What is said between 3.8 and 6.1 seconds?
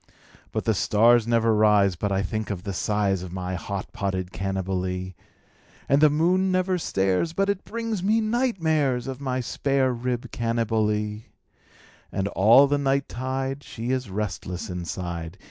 potted Cannibalee, And the